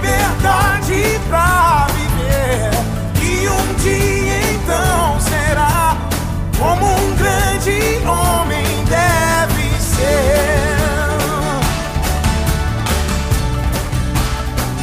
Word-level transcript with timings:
liberdade 0.00 1.20
pra 1.28 1.86
viver. 1.94 2.70
E 3.22 3.48
um 3.48 3.74
dia 3.74 4.52
então 4.54 5.20
será 5.20 5.96
como 6.58 6.86
um 6.86 7.16
grande 7.16 8.06
homem 8.06 8.64
deve 8.86 9.80
ser. 9.80 10.40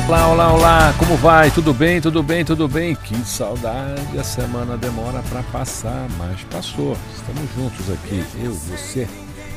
Olá, 0.08 0.28
olá, 0.28 0.54
olá, 0.54 0.94
como 0.98 1.18
vai? 1.18 1.52
Tudo 1.52 1.74
bem, 1.74 2.00
tudo 2.00 2.24
bem, 2.24 2.46
tudo 2.46 2.68
bem? 2.68 2.96
Que 2.96 3.16
saudade, 3.26 4.18
a 4.18 4.24
semana 4.24 4.78
demora 4.78 5.22
para 5.30 5.44
passar, 5.44 6.08
mas 6.18 6.42
passou. 6.44 6.96
Estamos 7.16 7.44
juntos 7.56 7.92
aqui, 7.92 8.24
eu, 8.42 8.54
você, 8.54 9.08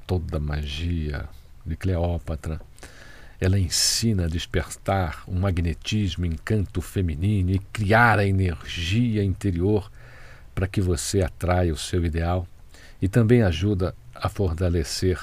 toda 0.07 0.37
a 0.37 0.41
magia 0.41 1.29
de 1.65 1.77
Cleópatra. 1.77 2.61
Ela 3.41 3.59
ensina 3.59 4.25
a 4.25 4.29
despertar 4.29 5.25
um 5.27 5.39
magnetismo, 5.41 6.27
encanto 6.27 6.81
feminino 6.81 7.51
e 7.51 7.59
criar 7.59 8.19
a 8.19 8.27
energia 8.27 9.25
interior 9.25 9.91
para 10.55 10.69
que 10.69 10.81
você 10.81 11.23
atraia 11.23 11.73
o 11.73 11.79
seu 11.79 12.05
ideal 12.05 12.47
e 13.01 13.09
também 13.09 13.43
ajuda 13.43 13.95
a 14.15 14.29
fortalecer 14.29 15.19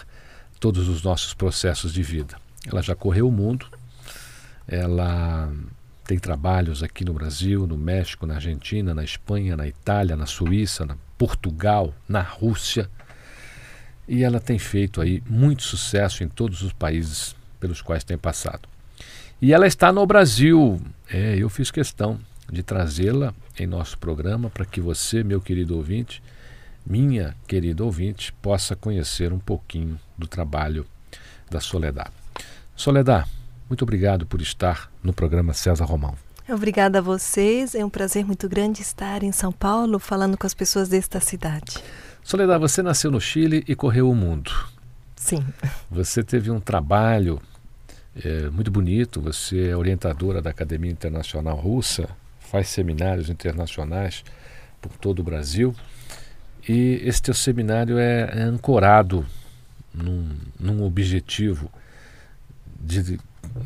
todos 0.60 0.90
os 0.90 1.04
nossos 1.04 1.34
processos 1.34 1.94
de 1.94 2.02
vida. 2.02 2.38
Ela 2.66 2.82
já 2.82 2.96
correu 2.96 3.28
o 3.28 3.32
mundo, 3.32 3.68
ela 4.68 5.54
tem 6.08 6.18
trabalhos 6.18 6.82
aqui 6.82 7.04
no 7.04 7.14
Brasil, 7.14 7.68
no 7.68 7.78
México, 7.78 8.26
na 8.26 8.36
Argentina, 8.36 8.96
na 8.96 9.04
Espanha, 9.04 9.58
na 9.58 9.68
Itália, 9.68 10.16
na 10.16 10.26
Suíça, 10.26 10.86
na 10.86 10.96
Portugal, 11.18 11.94
na 12.08 12.22
Rússia. 12.22 12.90
E 14.08 14.24
ela 14.24 14.40
tem 14.40 14.58
feito 14.58 15.02
aí 15.02 15.22
muito 15.30 15.64
sucesso 15.64 16.24
em 16.24 16.30
todos 16.30 16.62
os 16.62 16.72
países 16.72 17.36
pelos 17.60 17.82
quais 17.82 18.06
tem 18.06 18.18
passado. 18.18 18.70
E 19.42 19.52
ela 19.54 19.68
está 19.68 19.92
no 19.92 20.06
Brasil. 20.06 20.80
É, 21.10 21.36
eu 21.36 21.50
fiz 21.50 21.70
questão 21.70 22.18
de 22.50 22.64
trazê-la 22.64 23.34
em 23.60 23.68
nosso 23.68 23.98
programa 23.98 24.50
para 24.50 24.66
que 24.66 24.80
você, 24.80 25.26
meu 25.26 25.42
querido 25.42 25.76
ouvinte, 25.76 26.24
minha 26.86 27.36
querida 27.46 27.84
ouvinte, 27.84 28.32
possa 28.42 28.78
conhecer 28.78 29.34
um 29.34 29.40
pouquinho 29.40 30.00
do 30.18 30.26
trabalho 30.26 30.86
da 31.52 31.60
Soledad. 31.60 32.10
Soledad, 32.78 33.28
muito 33.70 33.84
obrigado 33.84 34.26
por 34.26 34.42
estar 34.42 34.92
no 35.04 35.14
programa 35.14 35.54
César 35.54 35.86
Romão. 35.86 36.16
Obrigada 36.50 37.00
a 37.00 37.02
vocês. 37.02 37.76
É 37.76 37.84
um 37.84 37.90
prazer 37.90 38.26
muito 38.26 38.48
grande 38.48 38.82
estar 38.82 39.22
em 39.22 39.32
São 39.34 39.52
Paulo 39.52 40.00
falando 40.00 40.38
com 40.38 40.48
as 40.48 40.54
pessoas 40.54 40.88
desta 40.88 41.20
cidade. 41.20 41.84
Soledad, 42.24 42.60
você 42.60 42.82
nasceu 42.82 43.12
no 43.12 43.20
Chile 43.20 43.64
e 43.68 43.76
correu 43.76 44.10
o 44.10 44.16
mundo. 44.16 44.52
Sim. 45.16 45.46
Você 45.92 46.24
teve 46.24 46.50
um 46.50 46.60
trabalho 46.60 47.42
é, 48.24 48.50
muito 48.50 48.72
bonito. 48.72 49.20
Você 49.22 49.70
é 49.70 49.76
orientadora 49.76 50.42
da 50.42 50.50
Academia 50.50 50.92
Internacional 50.92 51.58
Russa, 51.58 52.08
faz 52.40 52.70
seminários 52.70 53.30
internacionais 53.30 54.24
por 54.82 54.92
todo 54.94 55.20
o 55.20 55.24
Brasil. 55.24 55.76
E 56.68 57.02
esse 57.04 57.22
teu 57.22 57.34
seminário 57.34 57.98
é, 57.98 58.30
é 58.34 58.42
ancorado 58.42 59.26
num, 59.94 60.30
num 60.60 60.84
objetivo 60.84 61.70
de, 62.80 63.20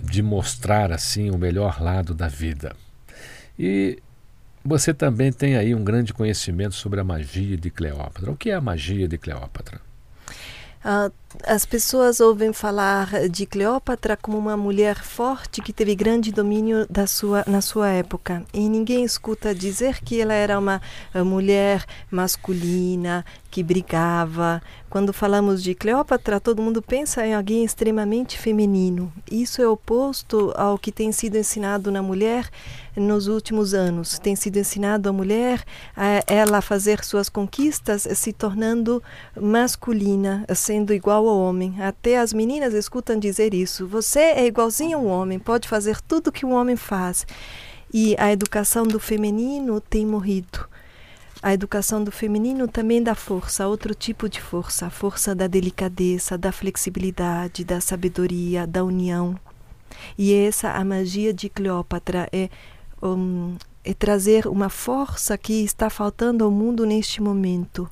de 0.04 0.22
mostrar 0.22 0.92
assim 0.92 1.30
o 1.30 1.38
melhor 1.38 1.82
lado 1.82 2.14
da 2.14 2.28
vida. 2.28 2.76
E 3.58 4.00
você 4.64 4.94
também 4.94 5.32
tem 5.32 5.56
aí 5.56 5.74
um 5.74 5.84
grande 5.84 6.14
conhecimento 6.14 6.76
sobre 6.76 7.00
a 7.00 7.04
magia 7.04 7.58
de 7.58 7.70
Cleópatra. 7.70 8.32
O 8.32 8.36
que 8.36 8.52
é 8.52 8.54
a 8.54 8.62
magia 8.62 9.08
de 9.08 9.18
Cleópatra? 9.18 9.82
Ah, 10.84 11.12
as 11.46 11.64
pessoas 11.64 12.20
ouvem 12.20 12.52
falar 12.52 13.30
de 13.30 13.46
Cleópatra 13.46 14.18
como 14.18 14.38
uma 14.38 14.58
mulher 14.58 14.96
forte 14.98 15.62
que 15.62 15.72
teve 15.72 15.94
grande 15.94 16.32
domínio 16.32 16.88
da 16.90 17.06
sua, 17.06 17.44
na 17.46 17.62
sua 17.62 17.90
época. 17.90 18.44
E 18.52 18.68
ninguém 18.68 19.04
escuta 19.04 19.54
dizer 19.54 20.00
que 20.04 20.20
ela 20.20 20.34
era 20.34 20.58
uma 20.58 20.82
ah, 21.14 21.24
mulher 21.24 21.86
masculina, 22.10 23.24
que 23.52 23.62
brigava. 23.62 24.62
Quando 24.92 25.14
falamos 25.14 25.64
de 25.64 25.74
Cleópatra, 25.74 26.38
todo 26.38 26.62
mundo 26.62 26.82
pensa 26.82 27.26
em 27.26 27.34
alguém 27.34 27.64
extremamente 27.64 28.38
feminino. 28.38 29.10
Isso 29.32 29.62
é 29.62 29.66
oposto 29.66 30.52
ao 30.54 30.78
que 30.78 30.92
tem 30.92 31.14
sido 31.14 31.38
ensinado 31.38 31.90
na 31.90 32.02
mulher 32.02 32.50
nos 32.94 33.28
últimos 33.28 33.74
anos. 33.74 34.20
Tem 34.20 34.36
sido 34.36 34.58
ensinado 34.58 35.08
a 35.08 35.14
mulher 35.14 35.64
a 35.96 36.22
ela 36.28 36.62
fazer 36.62 37.06
suas 37.06 37.30
conquistas 37.30 38.06
se 38.16 38.34
tornando 38.34 39.02
masculina, 39.40 40.46
sendo 40.54 40.94
igual 40.94 41.26
ao 41.26 41.40
homem. 41.40 41.82
Até 41.82 42.20
as 42.20 42.34
meninas 42.34 42.74
escutam 42.74 43.18
dizer 43.18 43.54
isso. 43.54 43.88
Você 43.88 44.20
é 44.20 44.46
igualzinho 44.46 44.98
ao 44.98 45.06
homem, 45.06 45.40
pode 45.40 45.70
fazer 45.70 46.02
tudo 46.02 46.34
que 46.34 46.46
o 46.46 46.50
homem 46.50 46.76
faz. 46.76 47.26
E 47.94 48.14
a 48.20 48.30
educação 48.30 48.86
do 48.86 49.00
feminino 49.00 49.80
tem 49.80 50.06
morrido. 50.06 50.70
A 51.42 51.54
educação 51.54 52.04
do 52.04 52.12
feminino 52.12 52.68
também 52.68 53.02
dá 53.02 53.16
força, 53.16 53.68
outro 53.68 53.96
tipo 53.96 54.30
de 54.30 54.40
força, 54.40 54.86
a 54.86 54.90
força 54.90 55.34
da 55.34 55.48
delicadeza, 55.48 56.38
da 56.38 56.52
flexibilidade, 56.52 57.64
da 57.64 57.82
sabedoria, 57.82 58.68
da 58.68 58.84
união. 58.84 59.40
E 60.18 60.34
essa 60.34 60.72
a 60.72 60.86
magia 60.86 61.34
de 61.34 61.50
Cleópatra 61.50 62.30
é, 62.32 62.50
um, 63.02 63.56
é 63.84 63.94
trazer 63.94 64.46
uma 64.46 64.70
força 64.70 65.38
que 65.38 65.64
está 65.64 65.90
faltando 65.90 66.44
ao 66.44 66.52
mundo 66.52 66.86
neste 66.86 67.22
momento 67.22 67.90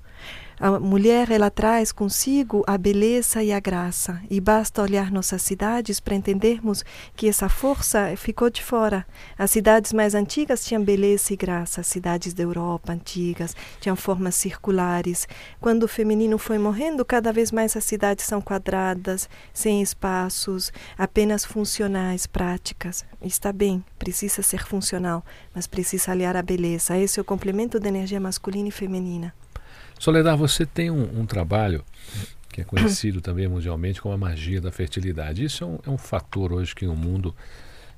a 0.59 0.77
mulher 0.77 1.31
ela 1.31 1.49
traz 1.49 1.91
consigo 1.91 2.63
a 2.67 2.77
beleza 2.77 3.41
e 3.41 3.53
a 3.53 3.59
graça, 3.61 4.21
e 4.29 4.41
basta 4.41 4.81
olhar 4.81 5.09
nossas 5.09 5.41
cidades 5.41 6.01
para 6.01 6.15
entendermos 6.15 6.83
que 7.15 7.29
essa 7.29 7.47
força 7.47 8.13
ficou 8.17 8.49
de 8.49 8.61
fora. 8.61 9.05
As 9.37 9.51
cidades 9.51 9.93
mais 9.93 10.13
antigas 10.13 10.65
tinham 10.65 10.83
beleza 10.83 11.33
e 11.33 11.37
graça, 11.37 11.79
as 11.79 11.87
cidades 11.87 12.33
da 12.33 12.43
Europa 12.43 12.91
antigas 12.91 13.55
tinham 13.79 13.95
formas 13.95 14.35
circulares. 14.35 15.27
Quando 15.61 15.83
o 15.83 15.87
feminino 15.87 16.37
foi 16.37 16.57
morrendo, 16.57 17.05
cada 17.05 17.31
vez 17.31 17.53
mais 17.53 17.77
as 17.77 17.85
cidades 17.85 18.25
são 18.25 18.41
quadradas, 18.41 19.29
sem 19.53 19.81
espaços, 19.81 20.73
apenas 20.97 21.45
funcionais, 21.45 22.27
práticas. 22.27 23.05
Está 23.21 23.53
bem, 23.53 23.83
precisa 23.97 24.41
ser 24.41 24.65
funcional, 24.65 25.23
mas 25.55 25.67
precisa 25.67 26.11
aliar 26.11 26.35
a 26.35 26.41
beleza. 26.41 26.97
Esse 26.97 27.17
é 27.17 27.21
o 27.21 27.25
complemento 27.25 27.79
da 27.79 27.87
energia 27.87 28.19
masculina 28.19 28.67
e 28.67 28.71
feminina. 28.71 29.33
Soledad, 29.99 30.37
você 30.37 30.65
tem 30.65 30.89
um, 30.89 31.19
um 31.19 31.25
trabalho 31.25 31.83
que 32.51 32.61
é 32.61 32.63
conhecido 32.63 33.21
também 33.21 33.47
mundialmente 33.47 34.01
como 34.01 34.15
a 34.15 34.17
magia 34.17 34.61
da 34.61 34.71
fertilidade. 34.71 35.43
Isso 35.43 35.63
é 35.63 35.67
um, 35.67 35.79
é 35.87 35.89
um 35.89 35.97
fator 35.97 36.53
hoje 36.53 36.73
que 36.73 36.87
o 36.87 36.95
mundo 36.95 37.35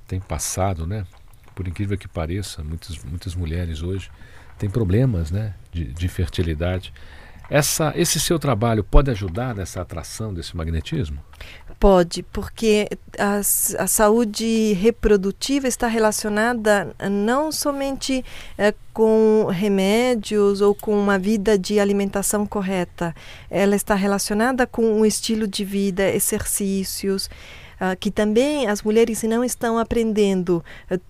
tem 0.06 0.20
passado, 0.20 0.86
né? 0.86 1.06
Por 1.54 1.68
incrível 1.68 1.96
que 1.96 2.08
pareça, 2.08 2.62
muitas, 2.64 3.02
muitas 3.04 3.34
mulheres 3.34 3.82
hoje 3.82 4.10
têm 4.58 4.68
problemas 4.68 5.30
né, 5.30 5.54
de, 5.70 5.84
de 5.84 6.08
fertilidade. 6.08 6.92
Essa, 7.52 7.92
esse 7.94 8.18
seu 8.18 8.38
trabalho 8.38 8.82
pode 8.82 9.10
ajudar 9.10 9.54
nessa 9.54 9.82
atração 9.82 10.32
desse 10.32 10.56
magnetismo? 10.56 11.18
Pode, 11.78 12.22
porque 12.22 12.88
a, 13.18 13.40
a 13.82 13.86
saúde 13.86 14.72
reprodutiva 14.72 15.68
está 15.68 15.86
relacionada 15.86 16.96
não 17.10 17.52
somente 17.52 18.24
é, 18.56 18.72
com 18.94 19.48
remédios 19.50 20.62
ou 20.62 20.74
com 20.74 20.98
uma 20.98 21.18
vida 21.18 21.58
de 21.58 21.78
alimentação 21.78 22.46
correta, 22.46 23.14
ela 23.50 23.76
está 23.76 23.94
relacionada 23.94 24.66
com 24.66 24.82
um 24.86 25.04
estilo 25.04 25.46
de 25.46 25.62
vida, 25.62 26.08
exercícios. 26.08 27.28
Uh, 27.82 27.96
que 27.98 28.12
também 28.12 28.68
as 28.68 28.80
mulheres 28.80 29.24
não 29.24 29.42
estão 29.42 29.76
aprendendo 29.76 30.64
uh, 30.88 31.00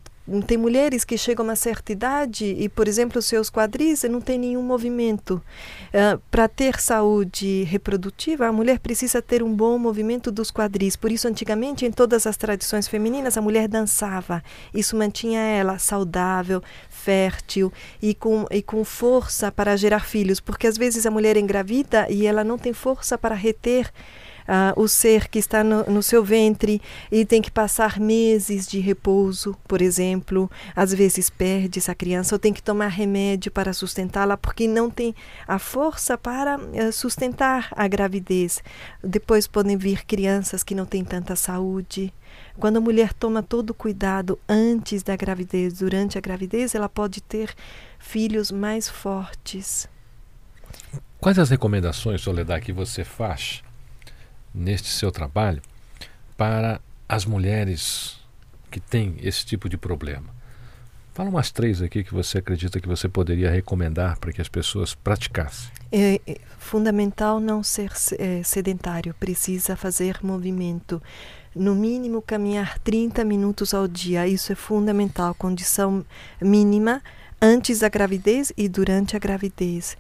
tem 0.47 0.57
mulheres 0.57 1.05
que 1.05 1.19
chegam 1.19 1.45
a 1.45 1.49
uma 1.49 1.57
certa 1.57 1.93
idade 1.93 2.45
e, 2.45 2.69
por 2.69 2.87
exemplo, 2.87 3.21
seus 3.21 3.51
quadris 3.51 4.05
não 4.05 4.21
tem 4.21 4.39
nenhum 4.39 4.63
movimento. 4.63 5.43
Uh, 5.89 6.21
Para 6.31 6.47
ter 6.47 6.81
saúde 6.81 7.65
reprodutiva, 7.65 8.47
a 8.47 8.53
mulher 8.53 8.79
precisa 8.79 9.21
ter 9.21 9.43
um 9.43 9.53
bom 9.53 9.77
movimento 9.79 10.31
dos 10.31 10.51
quadris. 10.51 10.95
Por 10.95 11.11
isso, 11.11 11.27
antigamente, 11.27 11.85
em 11.85 11.91
todas 11.91 12.27
as 12.27 12.37
tradições 12.37 12.87
femininas, 12.87 13.37
a 13.37 13.43
mulher 13.43 13.67
dançava. 13.67 14.43
Isso 14.73 14.97
mantinha 14.97 15.41
ela 15.41 15.79
saudável, 15.79 16.63
fértil 16.89 17.73
e 18.01 18.15
com, 18.15 18.47
e 18.51 18.63
com 18.63 18.85
força 18.85 19.51
para 19.51 19.77
gerar 19.77 20.07
filhos. 20.07 20.39
Porque 20.39 20.69
às 20.69 20.79
vezes 20.79 21.05
a 21.05 21.11
mulher 21.11 21.37
engravida 21.37 22.07
e 22.09 22.27
ela 22.27 22.45
não 22.45 22.59
tem 22.59 22.73
força 22.73 23.19
para 23.19 23.35
reter 23.35 23.91
o 24.77 24.87
ser 24.87 25.29
que 25.29 25.39
está 25.39 25.65
no, 25.65 25.85
no, 25.85 26.03
seu 26.03 26.23
ventre 26.23 26.81
e 27.11 27.25
tem 27.25 27.41
que 27.41 27.51
passar 27.51 27.99
meses 27.99 28.67
de 28.67 28.81
repouso, 28.81 29.57
por 29.67 29.81
exemplo. 29.81 30.51
Às 30.77 30.93
vezes 30.93 31.31
perde 31.31 31.79
essa 31.79 31.95
criança 31.95 32.35
ou 32.35 32.39
tem 32.39 32.53
que 32.53 32.63
tomar 32.63 32.89
remédio 32.89 33.51
para 33.51 33.73
sustentá-la 33.73 34.37
porque 34.37 34.69
não 34.69 34.91
tem 34.91 35.15
a 35.47 35.59
força 35.59 36.19
para 36.19 36.59
uh, 36.59 36.93
sustentar 36.93 37.69
a 37.73 37.89
gravidez. 37.89 38.63
Depois 39.03 39.47
podem 39.47 39.77
vir 39.77 40.05
crianças 40.05 40.63
que 40.63 40.75
não 40.75 40.85
têm 40.85 41.05
tanta 41.05 41.35
saúde. 41.35 42.13
Quando 42.59 42.77
a 42.77 42.81
mulher 42.81 43.13
toma 43.13 43.43
todo 43.43 43.71
o 43.71 43.75
cuidado 43.75 44.39
antes 44.49 45.03
da 45.03 45.17
gravidez, 45.17 45.79
durante 45.79 46.19
a 46.19 46.21
gravidez, 46.21 46.75
ela 46.75 46.89
pode 46.89 47.23
ter 47.23 47.55
filhos 47.99 48.51
mais 48.51 48.89
fortes. 48.89 49.89
Quais 51.19 51.39
as 51.39 51.51
recomendações, 51.51 52.21
Soledad, 52.21 52.63
que 52.63 52.73
você 52.73 53.05
faz 53.05 53.63
neste 54.55 54.89
seu 54.89 55.11
trabalho 55.11 55.63
para 56.37 56.81
as 57.09 57.25
mulheres 57.25 58.19
que 58.71 58.81
têm 58.81 59.17
esse 59.21 59.45
tipo 59.45 59.69
de 59.69 59.77
problema? 59.77 60.43
Fala 61.15 61.29
umas 61.29 61.51
três 61.51 61.83
aqui 61.83 62.03
que 62.03 62.15
você 62.15 62.39
acredita 62.39 62.81
que 62.81 62.89
você 62.89 63.07
poderia 63.07 63.51
recomendar 63.51 64.19
para 64.19 64.33
que 64.33 64.41
as 64.41 64.49
pessoas 64.49 64.95
praticassem. 64.95 65.71
É, 65.91 66.19
é 66.27 66.41
fundamental 66.59 67.39
não 67.39 67.63
ser 67.63 67.93
é, 68.19 68.43
sedentário, 68.43 69.15
precisa 69.21 69.77
fazer 69.77 70.21
movimento. 70.23 71.03
No 71.55 71.75
mínimo, 71.75 72.23
caminhar 72.23 72.79
30 72.79 73.27
minutos 73.27 73.75
ao 73.75 73.87
dia. 73.87 74.27
Isso 74.27 74.53
é 74.53 74.55
fundamental, 74.55 75.35
condição 75.35 76.03
mínima 76.41 77.03
antes 77.43 77.81
da 77.81 77.91
gravidez 77.91 78.51
e 78.57 78.67
durante 78.67 79.15
a 79.15 79.19
gravidez. 79.19 79.99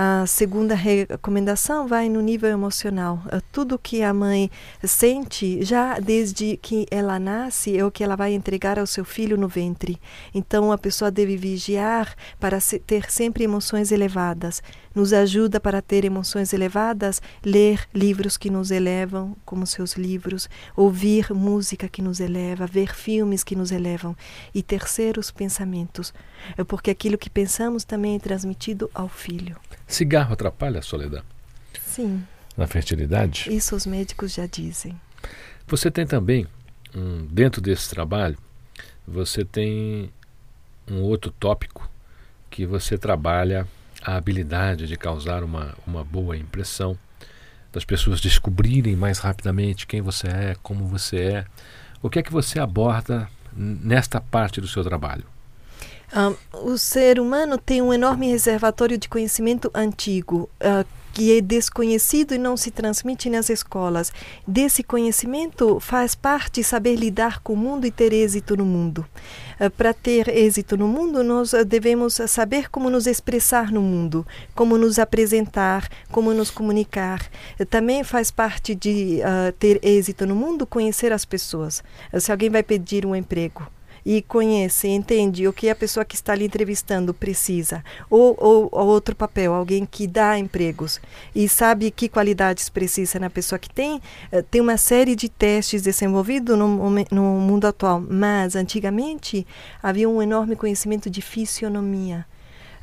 A 0.00 0.24
segunda 0.28 0.76
recomendação 0.76 1.88
vai 1.88 2.08
no 2.08 2.20
nível 2.20 2.50
emocional. 2.50 3.20
Tudo 3.50 3.76
que 3.76 4.00
a 4.00 4.14
mãe 4.14 4.48
sente 4.84 5.64
já 5.64 5.98
desde 5.98 6.56
que 6.56 6.86
ela 6.88 7.18
nasce 7.18 7.76
é 7.76 7.84
o 7.84 7.90
que 7.90 8.04
ela 8.04 8.14
vai 8.14 8.32
entregar 8.32 8.78
ao 8.78 8.86
seu 8.86 9.04
filho 9.04 9.36
no 9.36 9.48
ventre. 9.48 10.00
Então 10.32 10.70
a 10.70 10.78
pessoa 10.78 11.10
deve 11.10 11.36
vigiar 11.36 12.14
para 12.38 12.60
ter 12.86 13.10
sempre 13.10 13.42
emoções 13.42 13.90
elevadas. 13.90 14.62
Nos 14.94 15.12
ajuda 15.12 15.58
para 15.58 15.82
ter 15.82 16.04
emoções 16.04 16.52
elevadas, 16.52 17.20
ler 17.44 17.88
livros 17.92 18.36
que 18.36 18.50
nos 18.50 18.70
elevam, 18.70 19.36
como 19.44 19.66
seus 19.66 19.94
livros, 19.94 20.48
ouvir 20.76 21.32
música 21.34 21.88
que 21.88 22.02
nos 22.02 22.20
eleva, 22.20 22.68
ver 22.68 22.94
filmes 22.94 23.42
que 23.42 23.56
nos 23.56 23.72
elevam 23.72 24.16
e 24.54 24.62
terceiros 24.62 25.32
pensamentos, 25.32 26.14
é 26.56 26.62
porque 26.62 26.90
aquilo 26.90 27.18
que 27.18 27.28
pensamos 27.28 27.82
também 27.82 28.14
é 28.14 28.18
transmitido 28.20 28.88
ao 28.94 29.08
filho. 29.08 29.56
Cigarro 29.88 30.34
atrapalha 30.34 30.80
a 30.80 30.82
soledade? 30.82 31.24
Sim. 31.80 32.22
Na 32.54 32.66
fertilidade? 32.66 33.52
Isso 33.52 33.74
os 33.74 33.86
médicos 33.86 34.34
já 34.34 34.46
dizem. 34.46 35.00
Você 35.66 35.90
tem 35.90 36.06
também, 36.06 36.46
um, 36.94 37.26
dentro 37.26 37.60
desse 37.60 37.88
trabalho, 37.88 38.36
você 39.06 39.44
tem 39.44 40.12
um 40.90 41.00
outro 41.00 41.30
tópico 41.32 41.90
que 42.50 42.66
você 42.66 42.98
trabalha 42.98 43.66
a 44.02 44.16
habilidade 44.16 44.86
de 44.86 44.96
causar 44.96 45.42
uma, 45.42 45.74
uma 45.86 46.04
boa 46.04 46.36
impressão, 46.36 46.96
das 47.72 47.84
pessoas 47.84 48.20
descobrirem 48.20 48.94
mais 48.94 49.18
rapidamente 49.18 49.86
quem 49.86 50.00
você 50.00 50.26
é, 50.28 50.56
como 50.62 50.86
você 50.86 51.16
é. 51.20 51.44
O 52.02 52.08
que 52.08 52.18
é 52.18 52.22
que 52.22 52.32
você 52.32 52.58
aborda 52.58 53.28
nesta 53.52 54.20
parte 54.20 54.60
do 54.60 54.68
seu 54.68 54.84
trabalho? 54.84 55.24
O 56.52 56.78
ser 56.78 57.20
humano 57.20 57.58
tem 57.58 57.82
um 57.82 57.92
enorme 57.92 58.30
reservatório 58.30 58.96
de 58.96 59.08
conhecimento 59.08 59.70
antigo. 59.74 60.48
Uh, 60.60 60.98
que 61.18 61.36
é 61.36 61.40
desconhecido 61.40 62.32
e 62.32 62.38
não 62.38 62.56
se 62.56 62.70
transmite 62.70 63.28
nas 63.28 63.50
escolas. 63.50 64.12
Desse 64.46 64.84
conhecimento 64.84 65.80
faz 65.80 66.14
parte 66.14 66.62
saber 66.62 66.94
lidar 66.94 67.40
com 67.40 67.54
o 67.54 67.56
mundo 67.56 67.84
e 67.84 67.90
ter 67.90 68.12
êxito 68.12 68.56
no 68.56 68.64
mundo. 68.64 69.04
Uh, 69.58 69.68
Para 69.68 69.92
ter 69.92 70.28
êxito 70.28 70.76
no 70.76 70.86
mundo, 70.86 71.24
nós 71.24 71.52
devemos 71.66 72.20
saber 72.28 72.70
como 72.70 72.88
nos 72.88 73.08
expressar 73.08 73.72
no 73.72 73.82
mundo, 73.82 74.24
como 74.54 74.78
nos 74.78 75.00
apresentar, 75.00 75.88
como 76.12 76.32
nos 76.32 76.52
comunicar. 76.52 77.28
Também 77.68 78.04
faz 78.04 78.30
parte 78.30 78.72
de 78.76 79.18
uh, 79.18 79.52
ter 79.58 79.80
êxito 79.82 80.24
no 80.24 80.36
mundo 80.36 80.66
conhecer 80.66 81.12
as 81.12 81.24
pessoas. 81.24 81.82
se 82.16 82.30
alguém 82.30 82.48
vai 82.48 82.62
pedir 82.62 83.04
um 83.04 83.16
emprego, 83.16 83.66
e 84.08 84.22
conhece, 84.22 84.88
entende 84.88 85.46
o 85.46 85.52
que 85.52 85.68
a 85.68 85.74
pessoa 85.74 86.02
que 86.02 86.14
está 86.14 86.32
ali 86.32 86.46
entrevistando 86.46 87.12
precisa, 87.12 87.84
ou, 88.08 88.34
ou, 88.40 88.66
ou 88.72 88.86
outro 88.86 89.14
papel, 89.14 89.52
alguém 89.52 89.84
que 89.84 90.06
dá 90.06 90.38
empregos. 90.38 90.98
E 91.34 91.46
sabe 91.46 91.90
que 91.90 92.08
qualidades 92.08 92.70
precisa 92.70 93.18
na 93.18 93.28
pessoa 93.28 93.58
que 93.58 93.68
tem, 93.68 94.00
eh, 94.32 94.40
tem 94.40 94.62
uma 94.62 94.78
série 94.78 95.14
de 95.14 95.28
testes 95.28 95.82
desenvolvidos 95.82 96.56
no, 96.56 96.90
no 97.10 97.22
mundo 97.22 97.66
atual, 97.66 98.00
mas 98.00 98.56
antigamente 98.56 99.46
havia 99.82 100.08
um 100.08 100.22
enorme 100.22 100.56
conhecimento 100.56 101.10
de 101.10 101.20
fisionomia. 101.20 102.24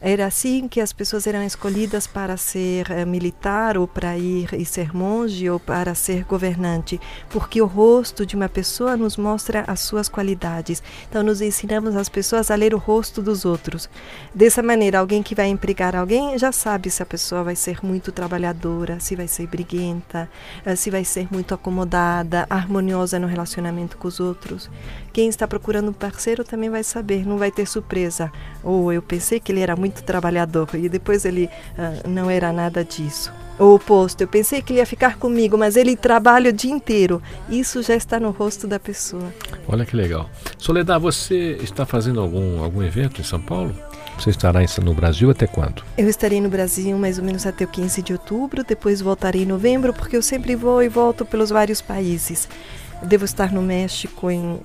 Era 0.01 0.25
assim 0.25 0.67
que 0.67 0.81
as 0.81 0.91
pessoas 0.91 1.25
eram 1.25 1.41
escolhidas 1.43 2.05
para 2.05 2.37
ser 2.37 2.87
uh, 2.89 3.07
militar 3.07 3.77
ou 3.77 3.87
para 3.87 4.17
ir 4.17 4.53
e 4.53 4.65
ser 4.65 4.95
monge 4.95 5.49
ou 5.49 5.59
para 5.59 5.95
ser 5.95 6.23
governante, 6.25 6.99
porque 7.29 7.61
o 7.61 7.65
rosto 7.65 8.25
de 8.25 8.35
uma 8.35 8.49
pessoa 8.49 8.97
nos 8.97 9.17
mostra 9.17 9.63
as 9.67 9.79
suas 9.79 10.09
qualidades. 10.09 10.83
Então 11.09 11.23
nos 11.23 11.41
ensinamos 11.41 11.95
as 11.95 12.09
pessoas 12.09 12.51
a 12.51 12.55
ler 12.55 12.73
o 12.73 12.77
rosto 12.77 13.21
dos 13.21 13.45
outros. 13.45 13.89
Dessa 14.33 14.61
maneira, 14.61 14.99
alguém 14.99 15.23
que 15.23 15.35
vai 15.35 15.47
empregar 15.47 15.95
alguém 15.95 16.37
já 16.37 16.51
sabe 16.51 16.89
se 16.89 17.01
a 17.01 17.05
pessoa 17.05 17.43
vai 17.43 17.55
ser 17.55 17.79
muito 17.83 18.11
trabalhadora, 18.11 18.99
se 18.99 19.15
vai 19.15 19.27
ser 19.27 19.47
briguenta, 19.47 20.29
uh, 20.65 20.75
se 20.75 20.91
vai 20.91 21.05
ser 21.05 21.27
muito 21.31 21.53
acomodada, 21.53 22.45
harmoniosa 22.49 23.17
no 23.17 23.27
relacionamento 23.27 23.97
com 23.97 24.07
os 24.07 24.19
outros. 24.19 24.69
Quem 25.13 25.29
está 25.29 25.47
procurando 25.47 25.89
um 25.89 25.93
parceiro 25.93 26.43
também 26.43 26.69
vai 26.69 26.83
saber, 26.83 27.25
não 27.25 27.37
vai 27.37 27.49
ter 27.49 27.65
surpresa. 27.65 28.31
Ou 28.61 28.91
eu 28.91 29.01
pensei 29.01 29.39
que 29.39 29.51
ele 29.51 29.61
era 29.61 29.75
muito 29.75 29.85
muito 29.86 30.01
trabalhador 30.04 30.68
e 30.74 30.89
depois 30.89 31.25
ele 31.25 31.48
uh, 31.77 32.10
não 32.10 32.30
era 32.30 32.51
nada 32.51 32.84
disso. 32.84 33.32
O 33.58 33.75
oposto, 33.75 34.20
eu 34.22 34.27
pensei 34.27 34.62
que 34.62 34.74
ele 34.74 34.80
ia 34.80 34.86
ficar 34.86 35.18
comigo, 35.18 35.58
mas 35.58 35.77
ele 35.77 35.96
trabalha 35.96 36.50
o 36.50 36.54
dia 36.54 36.72
inteiro. 36.72 37.22
Isso 37.48 37.82
já 37.82 37.96
está 37.96 38.20
no 38.20 38.32
rosto 38.32 38.68
da 38.68 38.80
pessoa. 38.80 39.34
Olha 39.65 39.86
que 39.86 39.96
legal. 39.96 40.30
Soledad, 40.58 41.00
você 41.00 41.58
está 41.62 41.86
fazendo 41.86 42.20
algum, 42.20 42.62
algum 42.62 42.84
evento 42.84 43.22
em 43.22 43.24
São 43.24 43.39
Paulo? 43.39 43.74
Você 44.20 44.30
estará 44.30 44.60
no 44.84 44.94
Brasil 44.94 45.30
até 45.30 45.46
quando? 45.46 45.84
Eu 45.98 46.10
estarei 46.10 46.42
no 46.42 46.50
Brasil 46.50 46.98
mais 46.98 47.18
ou 47.18 47.24
menos 47.24 47.46
até 47.46 47.63
o 47.63 47.68
15 47.68 48.01
de 48.01 48.13
outubro, 48.13 48.63
depois 48.63 49.01
voltarei 49.01 49.44
em 49.44 49.46
novembro, 49.46 49.94
porque 49.94 50.18
eu 50.18 50.22
sempre 50.22 50.56
vou 50.56 50.82
e 50.82 50.89
volto 50.89 51.25
pelos 51.25 51.50
vários 51.50 51.82
países. 51.82 52.50
Devo 53.04 53.24
estar 53.24 53.51
no 53.51 53.62
México 53.62 54.32
em, 54.32 54.60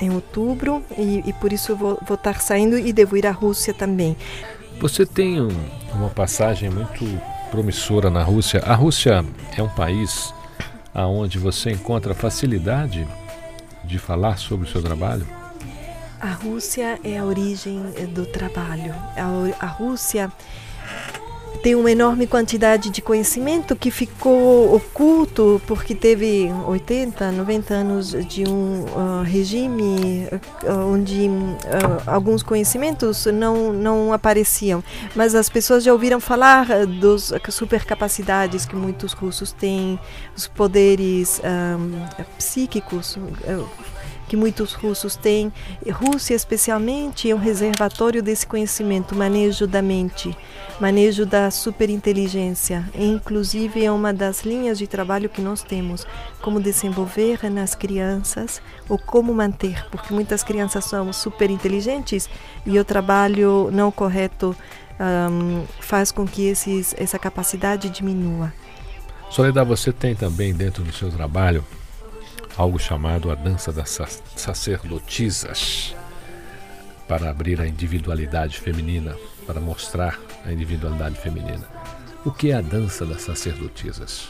em 0.00 0.10
outubro 0.10 0.82
e, 0.96 1.22
e 1.26 1.32
por 1.34 1.52
isso 1.52 1.74
vou, 1.76 1.98
vou 2.06 2.14
estar 2.16 2.40
saindo 2.40 2.78
e 2.78 2.92
devo 2.92 3.16
ir 3.16 3.26
à 3.26 3.30
Rússia 3.30 3.72
também. 3.72 4.16
Você 4.80 5.06
tem 5.06 5.40
um, 5.40 5.48
uma 5.92 6.10
passagem 6.10 6.68
muito 6.70 7.04
promissora 7.50 8.10
na 8.10 8.22
Rússia. 8.22 8.60
A 8.64 8.74
Rússia 8.74 9.24
é 9.56 9.62
um 9.62 9.68
país 9.68 10.34
aonde 10.92 11.38
você 11.38 11.70
encontra 11.70 12.14
facilidade 12.14 13.06
de 13.84 13.98
falar 13.98 14.38
sobre 14.38 14.66
o 14.66 14.70
seu 14.70 14.82
trabalho? 14.82 15.26
A 16.20 16.32
Rússia 16.32 16.98
é 17.04 17.18
a 17.18 17.24
origem 17.24 17.82
do 18.14 18.24
trabalho. 18.24 18.94
A, 19.16 19.64
a 19.64 19.68
Rússia 19.68 20.32
tem 21.64 21.74
uma 21.74 21.90
enorme 21.90 22.26
quantidade 22.26 22.90
de 22.90 23.00
conhecimento 23.00 23.74
que 23.74 23.90
ficou 23.90 24.76
oculto 24.76 25.62
porque 25.66 25.94
teve 25.94 26.52
80, 26.66 27.32
90 27.32 27.72
anos 27.72 28.10
de 28.10 28.44
um 28.46 28.84
uh, 28.84 29.22
regime 29.22 30.28
uh, 30.62 30.92
onde 30.92 31.26
uh, 31.26 32.02
alguns 32.06 32.42
conhecimentos 32.42 33.24
não, 33.24 33.72
não 33.72 34.12
apareciam. 34.12 34.84
Mas 35.16 35.34
as 35.34 35.48
pessoas 35.48 35.82
já 35.82 35.90
ouviram 35.90 36.20
falar 36.20 36.66
das 37.00 37.32
supercapacidades 37.48 38.66
que 38.66 38.76
muitos 38.76 39.14
russos 39.14 39.50
têm, 39.50 39.98
os 40.36 40.46
poderes 40.46 41.40
um, 41.40 42.26
psíquicos 42.36 43.16
que 44.28 44.36
muitos 44.36 44.72
russos 44.72 45.16
têm. 45.16 45.52
Rússia, 45.90 46.34
especialmente, 46.34 47.30
é 47.30 47.34
um 47.34 47.38
reservatório 47.38 48.22
desse 48.22 48.46
conhecimento, 48.46 49.14
manejo 49.14 49.66
da 49.66 49.82
mente, 49.82 50.36
manejo 50.80 51.26
da 51.26 51.50
superinteligência. 51.50 52.88
Inclusive, 52.94 53.84
é 53.84 53.90
uma 53.90 54.12
das 54.12 54.42
linhas 54.42 54.78
de 54.78 54.86
trabalho 54.86 55.28
que 55.28 55.40
nós 55.40 55.62
temos, 55.62 56.06
como 56.40 56.60
desenvolver 56.60 57.50
nas 57.50 57.74
crianças 57.74 58.60
ou 58.88 58.98
como 58.98 59.34
manter, 59.34 59.86
porque 59.90 60.12
muitas 60.12 60.42
crianças 60.42 60.84
são 60.84 61.12
superinteligentes 61.12 62.28
e 62.66 62.78
o 62.78 62.84
trabalho 62.84 63.70
não 63.72 63.90
correto 63.90 64.56
um, 65.00 65.64
faz 65.80 66.12
com 66.12 66.26
que 66.26 66.46
esses, 66.46 66.94
essa 66.98 67.18
capacidade 67.18 67.90
diminua. 67.90 68.52
Soledad, 69.30 69.66
você 69.66 69.92
tem 69.92 70.14
também 70.14 70.54
dentro 70.54 70.82
do 70.82 70.92
seu 70.92 71.10
trabalho 71.10 71.64
algo 72.56 72.78
chamado 72.78 73.30
a 73.30 73.34
dança 73.34 73.72
das 73.72 74.00
sacerdotisas, 74.36 75.94
para 77.08 77.30
abrir 77.30 77.60
a 77.60 77.66
individualidade 77.66 78.58
feminina, 78.58 79.14
para 79.46 79.60
mostrar 79.60 80.18
a 80.46 80.52
individualidade 80.52 81.16
feminina. 81.16 81.64
O 82.24 82.30
que 82.30 82.50
é 82.50 82.54
a 82.54 82.60
dança 82.60 83.04
das 83.04 83.22
sacerdotisas? 83.22 84.28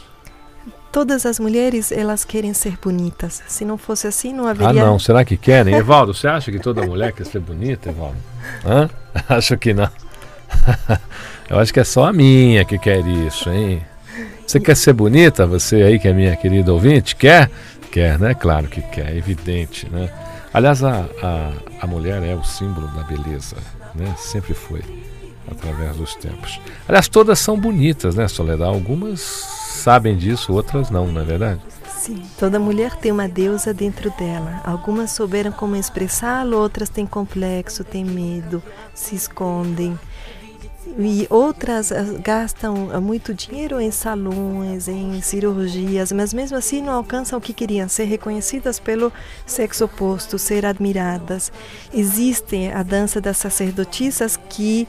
Todas 0.91 1.25
as 1.25 1.39
mulheres, 1.39 1.91
elas 1.91 2.25
querem 2.25 2.53
ser 2.53 2.77
bonitas. 2.81 3.43
Se 3.47 3.63
não 3.63 3.77
fosse 3.77 4.07
assim, 4.07 4.33
não 4.33 4.47
haveria... 4.47 4.81
Ah, 4.81 4.85
não. 4.85 4.99
Será 4.99 5.23
que 5.23 5.37
querem? 5.37 5.75
Evaldo, 5.75 6.13
você 6.13 6.27
acha 6.27 6.51
que 6.51 6.59
toda 6.59 6.85
mulher 6.85 7.11
quer 7.13 7.25
ser 7.25 7.39
bonita, 7.39 7.89
Evaldo? 7.89 8.17
Hã? 8.65 8.89
Acho 9.29 9.57
que 9.57 9.73
não. 9.73 9.89
Eu 11.49 11.59
acho 11.59 11.71
que 11.71 11.79
é 11.79 11.83
só 11.83 12.05
a 12.05 12.13
minha 12.13 12.65
que 12.65 12.79
quer 12.79 13.05
isso, 13.05 13.51
hein? 13.51 13.81
Você 14.47 14.59
quer 14.59 14.75
ser 14.75 14.93
bonita? 14.93 15.45
Você 15.45 15.75
aí 15.83 15.99
que 15.99 16.07
é 16.07 16.13
minha 16.13 16.35
querida 16.35 16.73
ouvinte, 16.73 17.15
quer? 17.15 17.51
Quer, 17.95 18.19
né? 18.19 18.33
Claro 18.33 18.67
que 18.67 18.81
quer, 18.81 19.13
é 19.13 19.17
evidente, 19.17 19.87
né? 19.89 20.09
Aliás, 20.53 20.83
a, 20.83 21.05
a, 21.23 21.53
a 21.79 21.87
mulher 21.87 22.21
é 22.23 22.35
o 22.35 22.43
símbolo 22.43 22.87
da 22.89 23.03
beleza, 23.03 23.55
né? 23.95 24.13
Sempre 24.17 24.53
foi, 24.53 24.81
através 25.49 25.95
dos 25.95 26.13
tempos. 26.15 26.59
Aliás, 26.89 27.07
todas 27.07 27.39
são 27.39 27.57
bonitas, 27.57 28.15
né, 28.15 28.27
Soledad? 28.27 28.67
Algumas 28.67 29.21
sabem 29.21 30.17
disso, 30.17 30.51
outras 30.51 30.89
não, 30.89 31.07
não 31.07 31.21
é 31.21 31.23
verdade? 31.23 31.61
Sim, 31.87 32.21
toda 32.37 32.59
mulher 32.59 32.97
tem 32.97 33.13
uma 33.13 33.29
deusa 33.29 33.73
dentro 33.73 34.11
dela. 34.17 34.61
Algumas 34.65 35.11
souberam 35.11 35.53
como 35.53 35.77
expressá-lo, 35.77 36.57
outras 36.57 36.89
têm 36.89 37.05
complexo, 37.05 37.81
têm 37.85 38.03
medo, 38.03 38.61
se 38.93 39.15
escondem 39.15 39.97
e 40.97 41.27
outras 41.29 41.91
ah, 41.91 42.03
gastam 42.21 42.89
ah, 42.91 43.01
muito 43.01 43.33
dinheiro 43.33 43.81
em 43.81 43.91
salões, 43.91 44.87
em 44.87 45.21
cirurgias, 45.21 46.11
mas 46.11 46.33
mesmo 46.33 46.57
assim 46.57 46.81
não 46.81 46.93
alcançam 46.93 47.39
o 47.39 47.41
que 47.41 47.53
queriam, 47.53 47.89
ser 47.89 48.05
reconhecidas 48.05 48.79
pelo 48.79 49.11
sexo 49.45 49.85
oposto, 49.85 50.37
ser 50.37 50.65
admiradas. 50.65 51.51
Existe 51.93 52.69
a 52.73 52.83
dança 52.83 53.19
das 53.19 53.37
sacerdotisas 53.37 54.37
que 54.37 54.87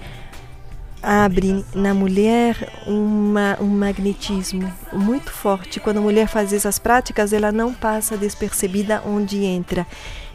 abre 1.03 1.65
na 1.75 1.95
mulher 1.95 2.57
uma, 2.87 3.57
um 3.61 3.67
magnetismo 3.67 4.73
muito 4.93 5.31
forte. 5.31 5.79
Quando 5.79 5.99
a 5.99 6.03
mulher 6.03 6.27
faz 6.27 6.53
essas 6.53 6.79
práticas, 6.79 7.33
ela 7.33 7.53
não 7.53 7.73
passa 7.73 8.17
despercebida 8.17 9.03
onde 9.07 9.45
entra. 9.45 9.87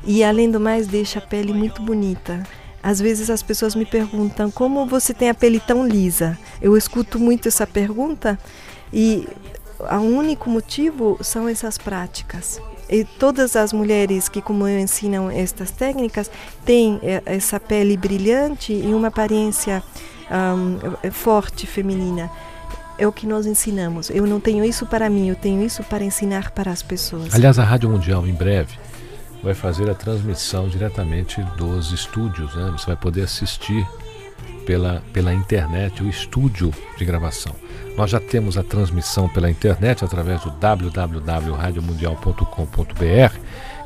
E 0.03 0.23
além 0.23 0.49
do 0.49 0.59
mais, 0.59 0.87
deixa 0.87 1.19
a 1.19 1.21
pele 1.21 1.53
muito 1.53 1.81
bonita. 1.81 2.41
Às 2.83 2.99
vezes 2.99 3.29
as 3.29 3.43
pessoas 3.43 3.75
me 3.75 3.85
perguntam 3.85 4.49
como 4.49 4.85
você 4.85 5.13
tem 5.13 5.29
a 5.29 5.33
pele 5.33 5.59
tão 5.59 5.87
lisa. 5.87 6.37
Eu 6.61 6.75
escuto 6.75 7.19
muito 7.19 7.47
essa 7.47 7.67
pergunta 7.67 8.39
e 8.91 9.27
o 9.79 9.95
único 9.95 10.49
motivo 10.49 11.17
são 11.21 11.47
essas 11.47 11.77
práticas. 11.77 12.61
E 12.89 13.05
todas 13.05 13.55
as 13.55 13.71
mulheres 13.71 14.27
que, 14.27 14.41
como 14.41 14.67
eu 14.67 14.77
ensinam 14.77 15.31
estas 15.31 15.71
técnicas, 15.71 16.29
têm 16.65 16.99
eh, 17.01 17.21
essa 17.25 17.57
pele 17.57 17.95
brilhante 17.95 18.73
e 18.73 18.93
uma 18.93 19.07
aparência 19.07 19.81
um, 20.29 21.11
forte 21.11 21.65
feminina. 21.65 22.29
É 22.97 23.07
o 23.07 23.11
que 23.11 23.25
nós 23.25 23.45
ensinamos. 23.45 24.09
Eu 24.09 24.27
não 24.27 24.39
tenho 24.39 24.63
isso 24.63 24.85
para 24.85 25.09
mim, 25.09 25.29
eu 25.29 25.35
tenho 25.35 25.63
isso 25.63 25.83
para 25.83 26.03
ensinar 26.03 26.51
para 26.51 26.69
as 26.69 26.83
pessoas. 26.83 27.33
Aliás, 27.33 27.57
a 27.57 27.63
Rádio 27.63 27.89
Mundial, 27.89 28.27
em 28.27 28.33
breve, 28.33 28.77
vai 29.43 29.53
fazer 29.53 29.89
a 29.89 29.93
transmissão 29.93 30.67
diretamente 30.67 31.41
dos 31.57 31.91
estúdios. 31.91 32.55
Né? 32.55 32.71
Você 32.71 32.87
vai 32.87 32.95
poder 32.95 33.23
assistir 33.23 33.85
pela, 34.65 35.03
pela 35.11 35.33
internet 35.33 36.01
o 36.03 36.09
estúdio 36.09 36.71
de 36.97 37.05
gravação. 37.05 37.55
Nós 37.97 38.11
já 38.11 38.19
temos 38.19 38.55
a 38.57 38.63
transmissão 38.63 39.29
pela 39.29 39.49
internet 39.49 40.05
através 40.05 40.41
do 40.41 40.51
www.radiomundial.com.br 40.51 43.37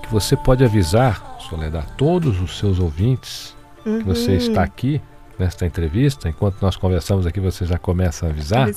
que 0.01 0.11
você 0.11 0.35
pode 0.37 0.63
avisar, 0.63 1.37
Soledad, 1.49 1.85
todos 1.97 2.39
os 2.39 2.59
seus 2.59 2.79
ouvintes 2.79 3.55
uhum. 3.85 3.99
que 3.99 4.05
você 4.05 4.33
está 4.33 4.63
aqui 4.63 5.01
nesta 5.37 5.65
entrevista. 5.65 6.29
Enquanto 6.29 6.61
nós 6.61 6.75
conversamos 6.75 7.25
aqui, 7.25 7.39
você 7.39 7.65
já 7.65 7.79
começa 7.79 8.27
a 8.27 8.29
avisar, 8.29 8.69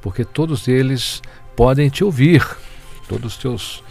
porque 0.00 0.24
todos 0.24 0.68
eles 0.68 1.20
podem 1.56 1.88
te 1.88 2.04
ouvir, 2.04 2.46
todos 3.08 3.34
os 3.34 3.38
teus, 3.38 3.82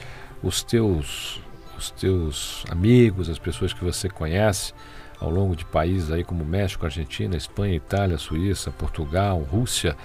os 0.42 0.64
teus 0.64 1.42
os 1.84 1.92
teus 1.92 2.64
amigos, 2.70 3.30
as 3.30 3.38
pessoas 3.38 3.74
que 3.74 3.84
você 3.84 4.10
conhece 4.10 4.74
ao 5.20 5.30
longo 5.30 5.56
de 5.56 5.66
países 5.66 6.10
aí 6.12 6.24
como 6.24 6.46
México, 6.46 6.86
Argentina, 6.86 7.36
Espanha, 7.36 7.76
Itália, 7.76 8.18
Suíça, 8.18 8.72
Portugal, 8.72 9.40
Rússia, 9.40 9.96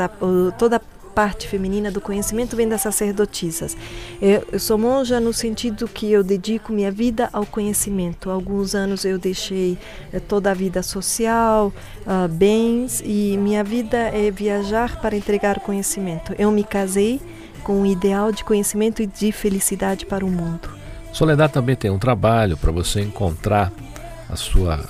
Toda 0.57 0.77
a 0.77 0.81
parte 1.15 1.47
feminina 1.47 1.91
do 1.91 2.00
conhecimento 2.00 2.57
vem 2.57 2.67
das 2.67 2.81
sacerdotisas. 2.81 3.77
Eu, 4.21 4.59
sou 4.59 4.79
monja 4.79 5.21
no 5.21 5.35
sentido 5.35 5.87
que 5.87 6.11
eu 6.11 6.25
dedico 6.25 6.73
minha 6.73 6.91
vida 6.91 7.29
ao 7.35 7.45
conhecimento. 7.45 8.31
Alguns 8.31 8.75
anos 8.75 9.05
eu 9.05 9.19
deixei 9.19 9.77
eh, 10.11 10.19
toda 10.19 10.53
a 10.53 10.55
vida 10.55 10.83
social, 10.83 11.71
uh, 12.07 12.27
bens, 12.29 13.03
e 13.05 13.37
minha 13.37 13.62
vida 13.62 13.99
é 13.99 14.31
viajar 14.31 15.03
para 15.03 15.15
entregar 15.15 15.61
conhecimento. 15.61 16.35
Eu 16.38 16.50
me 16.50 16.65
casei 16.65 17.21
com 17.62 17.83
um 17.83 17.87
ideal 17.87 18.33
de 18.33 18.43
conhecimento 18.43 19.03
e 19.03 19.07
de 19.07 19.33
felicidade 19.33 20.07
para 20.07 20.25
o 20.25 20.31
mundo. 20.31 20.71
Soledad 21.12 21.50
também 21.53 21.77
tem 21.77 21.91
um 21.91 21.99
trabalho 21.99 22.57
para 22.57 22.71
você 22.71 23.00
encontrar 23.00 23.73
a 24.28 24.37
sua, 24.37 24.85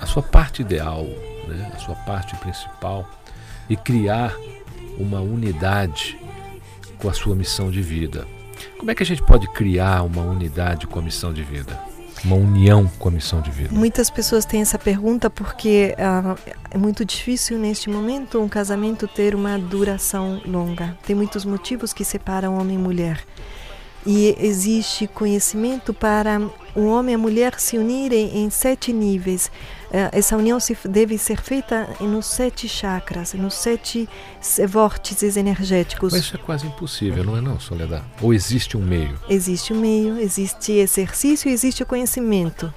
a 0.00 0.06
sua 0.06 0.22
parte 0.22 0.62
ideal, 0.62 1.04
né, 1.48 1.72
a 1.74 1.78
sua 1.78 1.94
parte 1.94 2.36
principal 2.36 3.08
e 3.68 3.76
criar 3.76 4.34
uma 4.98 5.20
unidade 5.20 6.18
com 6.98 7.08
a 7.08 7.12
sua 7.12 7.34
missão 7.34 7.70
de 7.70 7.82
vida. 7.82 8.26
Como 8.78 8.90
é 8.90 8.94
que 8.94 9.02
a 9.02 9.06
gente 9.06 9.22
pode 9.22 9.46
criar 9.52 10.02
uma 10.02 10.22
unidade 10.22 10.86
com 10.86 10.98
a 10.98 11.02
missão 11.02 11.32
de 11.32 11.42
vida? 11.42 11.78
Uma 12.24 12.36
união 12.36 12.90
com 12.98 13.08
a 13.08 13.12
missão 13.12 13.40
de 13.40 13.50
vida? 13.50 13.74
Muitas 13.74 14.08
pessoas 14.08 14.46
têm 14.46 14.62
essa 14.62 14.78
pergunta 14.78 15.28
porque 15.28 15.94
uh, 15.98 16.38
é 16.70 16.78
muito 16.78 17.04
difícil 17.04 17.58
neste 17.58 17.90
momento 17.90 18.40
um 18.40 18.48
casamento 18.48 19.06
ter 19.06 19.34
uma 19.34 19.58
duração 19.58 20.40
longa. 20.46 20.96
Tem 21.06 21.14
muitos 21.14 21.44
motivos 21.44 21.92
que 21.92 22.04
separam 22.04 22.58
homem 22.58 22.76
e 22.76 22.78
mulher. 22.78 23.22
E 24.06 24.36
existe 24.38 25.06
conhecimento 25.06 25.92
para 25.92 26.40
o 26.74 26.86
homem 26.86 27.12
e 27.12 27.14
a 27.14 27.18
mulher 27.18 27.58
se 27.58 27.78
unirem 27.78 28.38
em 28.38 28.50
sete 28.50 28.92
níveis. 28.92 29.50
Eh, 29.92 30.10
essa 30.12 30.36
união 30.36 30.58
se, 30.58 30.76
deve 30.88 31.16
ser 31.18 31.40
feita 31.40 31.88
nos 32.00 32.26
sete 32.26 32.68
chakras, 32.68 33.32
nos 33.34 33.54
sete 33.54 34.08
vórtices 34.68 35.36
energéticos. 35.36 36.12
Mas 36.12 36.22
isso 36.22 36.36
é 36.36 36.38
quase 36.38 36.66
impossível, 36.66 37.22
não 37.22 37.36
é 37.36 37.40
não, 37.40 37.60
Soledad? 37.60 38.04
Ou 38.20 38.34
existe 38.34 38.76
um 38.76 38.82
meio? 38.82 39.18
Existe 39.28 39.72
um 39.72 39.80
meio, 39.80 40.18
existe 40.18 40.72
exercício, 40.72 41.48
existe 41.50 41.82
o 41.82 41.86
conhecimento. 41.86 42.72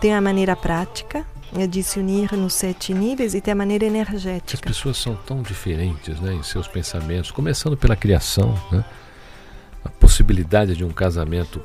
Tem 0.00 0.14
a 0.14 0.20
maneira 0.20 0.54
prática, 0.54 1.24
é 1.56 1.66
de 1.66 1.82
se 1.82 1.98
unir 1.98 2.32
nos 2.32 2.54
sete 2.54 2.94
níveis 2.94 3.34
e 3.34 3.40
tem 3.40 3.52
a 3.52 3.56
maneira 3.56 3.84
energética. 3.84 4.54
As 4.54 4.60
pessoas 4.60 4.98
são 4.98 5.16
tão 5.16 5.42
diferentes 5.42 6.20
né, 6.20 6.34
em 6.34 6.42
seus 6.42 6.68
pensamentos, 6.68 7.30
começando 7.30 7.76
pela 7.76 7.96
criação, 7.96 8.56
né? 8.70 8.84
a 9.84 9.88
possibilidade 9.88 10.76
de 10.76 10.84
um 10.84 10.90
casamento 10.90 11.60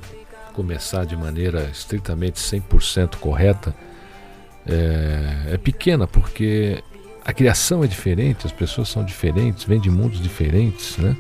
começar 0.56 1.06
de 1.06 1.18
maneira 1.18 1.70
estritamente 1.72 2.40
100% 2.40 3.18
correta 3.18 3.76
é, 4.66 5.54
é, 5.54 5.58
pequena, 5.58 6.08
porque 6.08 6.82
a 7.24 7.34
criação 7.34 7.84
é 7.84 7.88
diferente, 7.88 8.48
as 8.48 8.54
pessoas 8.54 8.88
são 8.88 9.04
diferentes, 9.04 9.66
vêm 9.66 9.80
de 9.80 9.92
mundos 9.92 10.22
diferentes, 10.22 10.98
né? 10.98 11.18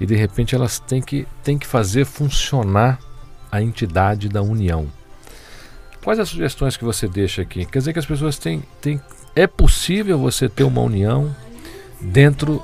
E 0.00 0.06
de 0.06 0.14
repente 0.14 0.54
elas 0.54 0.78
têm 0.78 1.02
que, 1.02 1.26
têm 1.42 1.58
que 1.58 1.66
fazer 1.66 2.06
funcionar 2.06 2.98
a 3.50 3.60
entidade 3.60 4.28
da 4.28 4.40
união. 4.40 4.86
Quais 6.02 6.18
as 6.18 6.28
sugestões 6.28 6.76
que 6.76 6.84
você 6.84 7.08
deixa 7.08 7.42
aqui? 7.42 7.66
Quer 7.66 7.80
dizer 7.80 7.92
que 7.92 7.98
as 7.98 8.06
pessoas 8.06 8.38
têm, 8.38 8.62
têm. 8.80 9.00
É 9.34 9.46
possível 9.46 10.18
você 10.18 10.48
ter 10.48 10.64
uma 10.64 10.80
união 10.80 11.34
dentro 12.00 12.62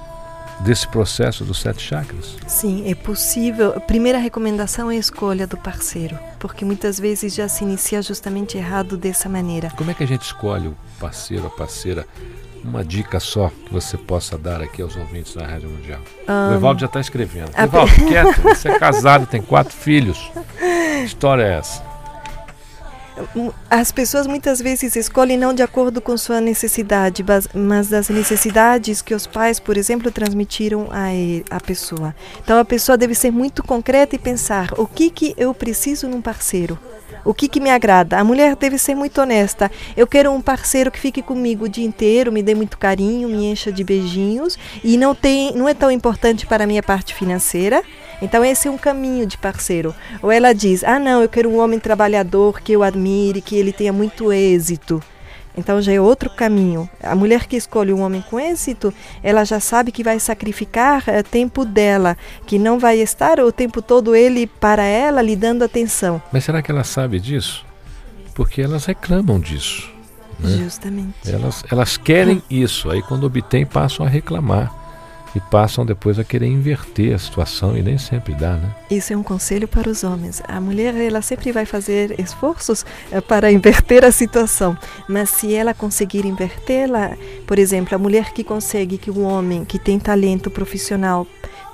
desse 0.60 0.86
processo 0.88 1.44
dos 1.44 1.60
sete 1.60 1.82
chakras? 1.82 2.36
Sim, 2.46 2.88
é 2.90 2.94
possível. 2.94 3.74
A 3.76 3.80
primeira 3.80 4.18
recomendação 4.18 4.90
é 4.90 4.96
a 4.96 4.98
escolha 4.98 5.46
do 5.46 5.56
parceiro, 5.56 6.18
porque 6.38 6.64
muitas 6.64 6.98
vezes 6.98 7.34
já 7.34 7.48
se 7.48 7.64
inicia 7.64 8.02
justamente 8.02 8.56
errado 8.56 8.96
dessa 8.96 9.28
maneira. 9.28 9.70
Como 9.76 9.90
é 9.90 9.94
que 9.94 10.04
a 10.04 10.06
gente 10.06 10.22
escolhe 10.22 10.68
o 10.68 10.76
parceiro, 10.98 11.46
a 11.46 11.50
parceira? 11.50 12.06
Uma 12.64 12.84
dica 12.84 13.20
só 13.20 13.48
que 13.48 13.72
você 13.72 13.96
possa 13.96 14.36
dar 14.36 14.60
aqui 14.60 14.82
aos 14.82 14.96
ouvintes 14.96 15.34
da 15.34 15.46
Rádio 15.46 15.68
Mundial. 15.68 16.00
Um, 16.28 16.50
o 16.50 16.54
Evaldo 16.54 16.80
já 16.80 16.86
está 16.86 17.00
escrevendo. 17.00 17.50
Evaldo, 17.56 17.94
quieto, 18.08 18.42
você 18.42 18.70
é 18.70 18.78
casado, 18.80 19.26
tem 19.26 19.40
quatro 19.40 19.72
filhos. 19.72 20.18
Que 20.58 21.04
história 21.04 21.44
é 21.44 21.58
essa? 21.58 21.85
As 23.70 23.90
pessoas 23.90 24.26
muitas 24.26 24.60
vezes 24.60 24.94
escolhem 24.96 25.38
não 25.38 25.54
de 25.54 25.62
acordo 25.62 26.00
com 26.00 26.16
sua 26.16 26.40
necessidade, 26.40 27.24
mas 27.54 27.88
das 27.88 28.08
necessidades 28.08 29.00
que 29.00 29.14
os 29.14 29.26
pais, 29.26 29.58
por 29.58 29.76
exemplo, 29.76 30.10
transmitiram 30.10 30.88
a, 30.90 31.56
a 31.56 31.60
pessoa. 31.60 32.14
Então 32.42 32.58
a 32.58 32.64
pessoa 32.64 32.96
deve 32.96 33.14
ser 33.14 33.30
muito 33.30 33.62
concreta 33.62 34.14
e 34.14 34.18
pensar 34.18 34.68
o 34.76 34.86
que, 34.86 35.10
que 35.10 35.34
eu 35.36 35.54
preciso 35.54 36.08
num 36.08 36.20
parceiro. 36.20 36.78
O 37.24 37.34
que, 37.34 37.48
que 37.48 37.58
me 37.58 37.70
agrada? 37.70 38.18
A 38.18 38.24
mulher 38.24 38.54
deve 38.54 38.78
ser 38.78 38.94
muito 38.94 39.20
honesta. 39.20 39.70
Eu 39.96 40.06
quero 40.06 40.30
um 40.30 40.40
parceiro 40.40 40.92
que 40.92 40.98
fique 40.98 41.22
comigo 41.22 41.64
o 41.64 41.68
dia 41.68 41.84
inteiro, 41.84 42.30
me 42.30 42.42
dê 42.42 42.54
muito 42.54 42.78
carinho, 42.78 43.28
me 43.28 43.46
encha 43.46 43.72
de 43.72 43.82
beijinhos 43.82 44.56
e 44.84 44.96
não 44.96 45.12
tem, 45.12 45.52
não 45.56 45.68
é 45.68 45.74
tão 45.74 45.90
importante 45.90 46.46
para 46.46 46.62
a 46.62 46.66
minha 46.66 46.82
parte 46.82 47.14
financeira. 47.14 47.82
Então 48.20 48.44
esse 48.44 48.68
é 48.68 48.70
um 48.70 48.78
caminho 48.78 49.26
de 49.26 49.36
parceiro. 49.36 49.94
Ou 50.22 50.30
ela 50.30 50.52
diz: 50.54 50.82
"Ah, 50.84 50.98
não, 50.98 51.22
eu 51.22 51.28
quero 51.28 51.48
um 51.48 51.58
homem 51.58 51.78
trabalhador 51.78 52.60
que 52.60 52.72
eu 52.72 52.82
admire, 52.82 53.40
que 53.40 53.56
ele 53.56 53.72
tenha 53.72 53.92
muito 53.92 54.32
êxito". 54.32 55.02
Então 55.56 55.80
já 55.80 55.92
é 55.92 56.00
outro 56.00 56.28
caminho. 56.28 56.88
A 57.02 57.14
mulher 57.14 57.46
que 57.46 57.56
escolhe 57.56 57.92
um 57.92 58.02
homem 58.02 58.22
com 58.28 58.38
êxito, 58.38 58.92
ela 59.22 59.42
já 59.44 59.58
sabe 59.58 59.90
que 59.90 60.04
vai 60.04 60.20
sacrificar 60.20 61.04
é, 61.06 61.22
tempo 61.22 61.64
dela, 61.64 62.16
que 62.46 62.58
não 62.58 62.78
vai 62.78 62.98
estar 62.98 63.40
o 63.40 63.50
tempo 63.50 63.80
todo 63.80 64.14
ele 64.14 64.46
para 64.46 64.84
ela 64.84 65.22
lhe 65.22 65.34
dando 65.34 65.64
atenção. 65.64 66.20
Mas 66.30 66.44
será 66.44 66.60
que 66.60 66.70
ela 66.70 66.84
sabe 66.84 67.18
disso? 67.18 67.64
Porque 68.34 68.60
elas 68.60 68.84
reclamam 68.84 69.40
disso. 69.40 69.90
Né? 70.38 70.58
Justamente. 70.58 71.14
Elas, 71.26 71.64
elas 71.70 71.96
querem 71.96 72.42
isso, 72.50 72.90
aí 72.90 73.00
quando 73.00 73.24
obtém 73.24 73.64
passam 73.64 74.04
a 74.04 74.08
reclamar 74.08 74.85
e 75.36 75.40
passam 75.50 75.84
depois 75.84 76.18
a 76.18 76.24
querer 76.24 76.46
inverter 76.46 77.14
a 77.14 77.18
situação 77.18 77.76
e 77.76 77.82
nem 77.82 77.98
sempre 77.98 78.32
dá, 78.32 78.54
né? 78.54 78.74
Isso 78.90 79.12
é 79.12 79.16
um 79.16 79.22
conselho 79.22 79.68
para 79.68 79.90
os 79.90 80.02
homens. 80.02 80.42
A 80.48 80.58
mulher 80.58 80.94
ela 80.94 81.20
sempre 81.20 81.52
vai 81.52 81.66
fazer 81.66 82.18
esforços 82.18 82.86
eh, 83.12 83.20
para 83.20 83.52
inverter 83.52 84.02
a 84.02 84.10
situação, 84.10 84.76
mas 85.06 85.28
se 85.28 85.54
ela 85.54 85.74
conseguir 85.74 86.24
invertê-la, 86.24 87.16
por 87.46 87.58
exemplo, 87.58 87.94
a 87.94 87.98
mulher 87.98 88.32
que 88.32 88.42
consegue 88.42 88.96
que 88.96 89.10
um 89.10 89.24
homem 89.24 89.62
que 89.62 89.78
tem 89.78 89.98
talento 89.98 90.50
profissional 90.50 91.26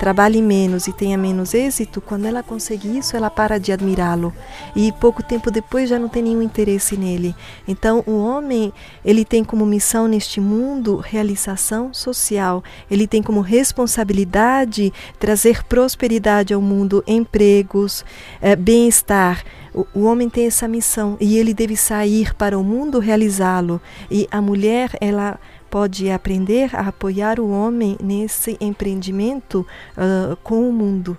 trabalhe 0.02 0.42
menos 0.42 0.88
e 0.88 0.92
tenha 0.92 1.16
menos 1.16 1.54
êxito, 1.54 2.00
quando 2.00 2.26
ela 2.26 2.42
consegue 2.42 2.98
isso, 2.98 3.16
ela 3.16 3.30
para 3.30 3.56
de 3.56 3.70
admirá-lo 3.70 4.34
e 4.74 4.90
pouco 4.90 5.22
tempo 5.22 5.48
depois 5.48 5.88
já 5.88 5.96
não 5.96 6.08
tem 6.08 6.24
nenhum 6.24 6.42
interesse 6.42 6.96
nele. 6.96 7.36
Então, 7.68 8.02
o 8.04 8.18
homem, 8.18 8.72
ele 9.04 9.24
tem 9.24 9.44
como 9.44 9.64
missão 9.64 10.08
neste 10.08 10.40
mundo 10.40 10.96
realização 10.96 11.94
social. 11.94 12.64
Ele 12.90 13.06
tem 13.06 13.22
como 13.22 13.40
responsabilidade 13.42 14.92
trazer 15.20 15.62
prosperidade 15.62 16.52
ao 16.52 16.60
mundo, 16.60 17.04
empregos, 17.06 18.04
é, 18.40 18.56
bem-estar. 18.56 19.44
O, 19.72 19.86
o 19.94 20.02
homem 20.02 20.28
tem 20.28 20.46
essa 20.46 20.66
missão 20.66 21.16
e 21.20 21.38
ele 21.38 21.54
deve 21.54 21.76
sair 21.76 22.34
para 22.34 22.58
o 22.58 22.64
mundo 22.64 22.98
realizá-lo. 22.98 23.80
E 24.10 24.26
a 24.32 24.42
mulher, 24.42 24.90
ela 25.00 25.38
pode 25.72 26.10
aprender 26.10 26.68
a 26.76 26.88
apoiar 26.88 27.40
o 27.40 27.50
homem 27.50 27.96
nesse 28.00 28.58
empreendimento 28.60 29.66
uh, 29.96 30.36
com 30.44 30.68
o 30.68 30.72
mundo. 30.72 31.16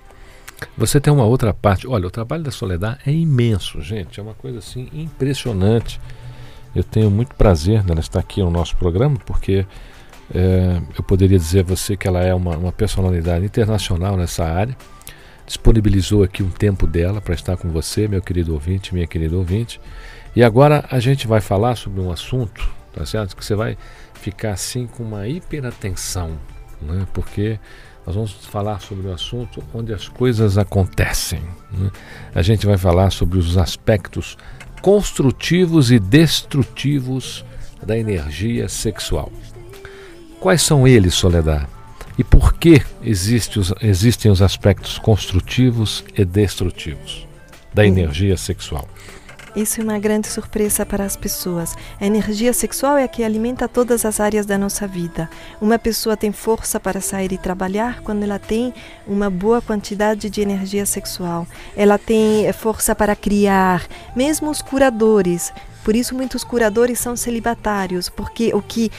Você 0.77 1.01
tem 1.01 1.11
uma 1.11 1.25
outra 1.25 1.53
parte. 1.53 1.87
Olha, 1.87 2.07
o 2.07 2.11
trabalho 2.11 2.43
da 2.43 2.51
Soledad 2.51 2.99
é 3.05 3.11
imenso, 3.11 3.81
gente. 3.81 4.19
É 4.19 4.23
uma 4.23 4.35
coisa 4.35 4.59
assim 4.59 4.87
impressionante. 4.93 5.99
Eu 6.75 6.83
tenho 6.83 7.09
muito 7.09 7.33
prazer 7.35 7.83
nela 7.83 7.99
estar 7.99 8.19
aqui 8.19 8.41
no 8.41 8.51
nosso 8.51 8.77
programa, 8.77 9.17
porque 9.25 9.65
É, 10.33 10.81
eu 10.97 11.03
poderia 11.03 11.37
dizer 11.37 11.59
a 11.59 11.63
você 11.63 11.97
que 11.97 12.07
ela 12.07 12.21
é 12.23 12.33
uma, 12.33 12.55
uma 12.57 12.71
personalidade 12.71 13.45
internacional 13.45 14.15
nessa 14.15 14.43
área. 14.45 14.75
Disponibilizou 15.45 16.23
aqui 16.23 16.41
um 16.41 16.49
tempo 16.49 16.87
dela 16.87 17.19
para 17.21 17.35
estar 17.35 17.57
com 17.57 17.69
você, 17.69 18.07
meu 18.07 18.21
querido 18.21 18.53
ouvinte, 18.53 18.93
minha 18.93 19.05
querida 19.05 19.35
ouvinte. 19.35 19.79
E 20.35 20.41
agora 20.41 20.85
a 20.89 20.99
gente 20.99 21.27
vai 21.27 21.41
falar 21.41 21.75
sobre 21.75 21.99
um 22.01 22.09
assunto, 22.09 22.67
tá 22.93 23.05
certo? 23.05 23.35
Que 23.35 23.43
você 23.45 23.53
vai 23.53 23.77
ficar 24.23 24.51
assim 24.51 24.88
com 24.88 25.03
uma 25.03 25.27
hiperatenção, 25.27 26.39
né? 26.81 27.05
Porque 27.13 27.59
nós 28.05 28.15
vamos 28.15 28.31
falar 28.45 28.79
sobre 28.79 29.07
o 29.07 29.13
assunto 29.13 29.62
onde 29.73 29.93
as 29.93 30.07
coisas 30.07 30.57
acontecem. 30.57 31.41
Né? 31.71 31.91
A 32.33 32.41
gente 32.41 32.65
vai 32.65 32.77
falar 32.77 33.12
sobre 33.12 33.38
os 33.38 33.57
aspectos 33.57 34.38
construtivos 34.81 35.91
e 35.91 35.99
destrutivos 35.99 37.45
da 37.86 37.97
energia 37.97 38.67
sexual. 38.69 39.31
Quais 40.39 40.62
são 40.62 40.88
eles, 40.88 41.13
Soledad? 41.13 41.67
E 42.17 42.23
por 42.23 42.53
que 42.53 42.81
existe 43.01 43.59
os, 43.59 43.73
existem 43.81 44.31
os 44.31 44.41
aspectos 44.41 44.97
construtivos 44.99 46.03
e 46.17 46.23
destrutivos 46.23 47.27
da 47.73 47.86
energia 47.86 48.38
sexual? 48.38 48.88
Isso 49.55 49.79
é 49.79 49.83
uma 49.83 49.99
grande 49.99 50.27
surpresa 50.27 50.83
para 50.83 51.05
as 51.05 51.15
pessoas. 51.15 51.75
A 52.01 52.05
energia 52.07 52.51
sexual 52.53 52.97
é 52.97 53.03
a 53.03 53.07
que 53.07 53.23
alimenta 53.23 53.67
todas 53.67 54.03
as 54.03 54.19
áreas 54.19 54.47
da 54.47 54.57
nossa 54.57 54.87
vida. 54.87 55.29
Uma 55.61 55.77
pessoa 55.77 56.17
tem 56.17 56.31
força 56.31 56.79
para 56.79 56.99
sair 56.99 57.31
e 57.31 57.37
trabalhar 57.37 58.01
quando 58.01 58.23
ela 58.23 58.39
tem 58.39 58.73
uma 59.05 59.29
boa 59.29 59.61
quantidade 59.61 60.27
de 60.27 60.41
energia 60.41 60.87
sexual. 60.87 61.45
Ela 61.75 61.99
tem 61.99 62.51
força 62.53 62.95
para 62.95 63.15
criar, 63.15 63.85
mesmo 64.15 64.49
os 64.49 64.59
curadores. 64.59 65.53
Por 65.83 65.95
isso, 65.95 66.15
muitos 66.15 66.43
curadores 66.43 66.97
são 66.97 67.15
celibatários, 67.15 68.07
porque 68.07 68.53
o 68.55 68.61
que 68.61 68.89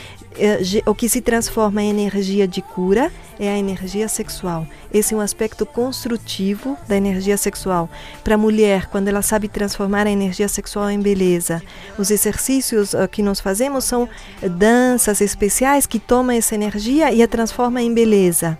o 0.87 0.95
que 0.95 1.09
se 1.09 1.21
transforma 1.21 1.83
em 1.83 1.91
energia 1.91 2.47
de 2.47 2.61
cura 2.61 3.13
é 3.39 3.49
a 3.49 3.59
energia 3.59 4.09
sexual. 4.09 4.67
Esse 4.93 5.15
é 5.15 5.17
um 5.17 5.21
aspecto 5.21 5.65
construtivo 5.65 6.77
da 6.89 6.97
energia 6.97 7.37
sexual. 7.37 7.89
Para 8.23 8.35
a 8.35 8.39
mulher, 8.39 8.87
quando 8.87 9.09
ela 9.09 9.23
sabe 9.23 9.49
transformar 9.49 10.07
a 10.07 10.11
energia 10.11 10.49
sexual 10.49 10.91
em 10.91 11.01
beleza, 11.01 11.63
os 11.99 12.11
exercícios 12.11 12.95
que 13.11 13.23
nós 13.23 13.41
fazemos 13.41 13.85
são 13.85 14.09
danças 14.43 15.21
especiais 15.21 15.87
que 15.87 15.99
tomam 15.99 16.37
essa 16.37 16.55
energia 16.55 17.13
e 17.13 17.23
a 17.23 17.29
transformam 17.29 17.83
em 17.83 17.93
beleza. 17.93 18.59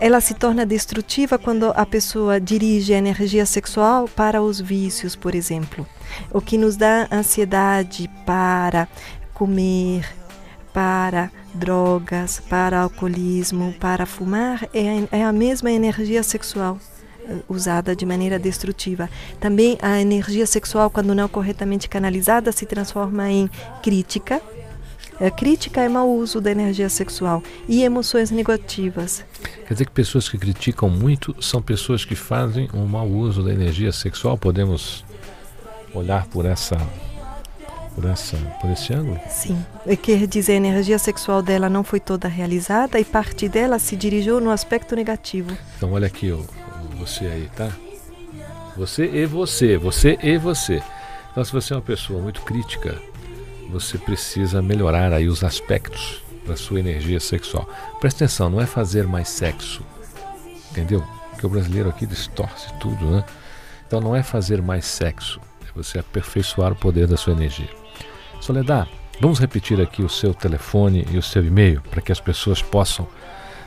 Ela 0.00 0.20
se 0.20 0.32
torna 0.32 0.64
destrutiva 0.64 1.38
quando 1.38 1.72
a 1.74 1.84
pessoa 1.84 2.40
dirige 2.40 2.94
a 2.94 2.98
energia 2.98 3.44
sexual 3.44 4.08
para 4.08 4.40
os 4.40 4.60
vícios, 4.60 5.16
por 5.16 5.34
exemplo. 5.34 5.84
O 6.32 6.40
que 6.40 6.56
nos 6.56 6.76
dá 6.76 7.08
ansiedade 7.10 8.08
para 8.24 8.86
comer, 9.34 10.08
para 10.78 11.32
drogas, 11.52 12.40
para 12.48 12.82
alcoolismo, 12.82 13.74
para 13.80 14.06
fumar, 14.06 14.62
é, 14.72 15.08
é 15.10 15.24
a 15.24 15.32
mesma 15.32 15.72
energia 15.72 16.22
sexual 16.22 16.78
eh, 17.28 17.38
usada 17.48 17.96
de 17.96 18.06
maneira 18.06 18.38
destrutiva. 18.38 19.10
Também 19.40 19.76
a 19.82 20.00
energia 20.00 20.46
sexual, 20.46 20.88
quando 20.88 21.16
não 21.16 21.26
corretamente 21.26 21.88
canalizada, 21.88 22.52
se 22.52 22.64
transforma 22.64 23.28
em 23.28 23.50
crítica. 23.82 24.40
A 25.20 25.32
crítica 25.32 25.80
é 25.80 25.88
mau 25.88 26.08
uso 26.08 26.40
da 26.40 26.52
energia 26.52 26.88
sexual 26.88 27.42
e 27.68 27.82
emoções 27.82 28.30
negativas. 28.30 29.24
Quer 29.66 29.72
dizer 29.74 29.86
que 29.86 29.90
pessoas 29.90 30.28
que 30.28 30.38
criticam 30.38 30.88
muito 30.88 31.34
são 31.42 31.60
pessoas 31.60 32.04
que 32.04 32.14
fazem 32.14 32.68
um 32.72 32.86
mau 32.86 33.08
uso 33.08 33.42
da 33.42 33.52
energia 33.52 33.90
sexual? 33.90 34.38
Podemos 34.38 35.04
olhar 35.92 36.24
por 36.28 36.46
essa 36.46 36.76
por, 37.98 38.08
essa, 38.08 38.36
por 38.60 38.70
esse 38.70 38.92
ângulo? 38.92 39.18
Sim. 39.28 39.58
Quer 40.00 40.24
dizer, 40.28 40.52
a 40.52 40.56
energia 40.56 40.98
sexual 41.00 41.42
dela 41.42 41.68
não 41.68 41.82
foi 41.82 41.98
toda 41.98 42.28
realizada 42.28 43.00
e 43.00 43.04
parte 43.04 43.48
dela 43.48 43.80
se 43.80 43.96
dirigiu 43.96 44.40
no 44.40 44.52
aspecto 44.52 44.94
negativo. 44.94 45.56
Então, 45.76 45.92
olha 45.92 46.06
aqui, 46.06 46.30
ó, 46.30 46.38
você 46.96 47.26
aí, 47.26 47.50
tá? 47.56 47.72
Você 48.76 49.04
e 49.04 49.26
você, 49.26 49.76
você 49.76 50.16
e 50.22 50.38
você. 50.38 50.80
Então, 51.32 51.44
se 51.44 51.50
você 51.50 51.72
é 51.72 51.76
uma 51.76 51.82
pessoa 51.82 52.22
muito 52.22 52.42
crítica, 52.42 52.96
você 53.68 53.98
precisa 53.98 54.62
melhorar 54.62 55.12
aí 55.12 55.26
os 55.28 55.42
aspectos 55.42 56.22
da 56.46 56.56
sua 56.56 56.78
energia 56.78 57.18
sexual. 57.18 57.68
Presta 57.98 58.24
atenção, 58.24 58.48
não 58.48 58.60
é 58.60 58.66
fazer 58.66 59.08
mais 59.08 59.28
sexo, 59.28 59.82
entendeu? 60.70 61.04
Porque 61.32 61.44
o 61.44 61.50
brasileiro 61.50 61.88
aqui 61.88 62.06
distorce 62.06 62.72
tudo, 62.78 63.04
né? 63.06 63.24
Então, 63.88 64.00
não 64.00 64.14
é 64.14 64.22
fazer 64.22 64.62
mais 64.62 64.84
sexo, 64.84 65.40
é 65.62 65.72
você 65.74 65.98
aperfeiçoar 65.98 66.72
o 66.72 66.76
poder 66.76 67.08
da 67.08 67.16
sua 67.16 67.32
energia. 67.32 67.77
Soledad, 68.40 68.88
vamos 69.20 69.38
repetir 69.38 69.80
aqui 69.80 70.02
o 70.02 70.08
seu 70.08 70.32
telefone 70.32 71.06
e 71.10 71.18
o 71.18 71.22
seu 71.22 71.44
e-mail 71.44 71.82
para 71.90 72.00
que 72.00 72.12
as 72.12 72.20
pessoas 72.20 72.62
possam 72.62 73.06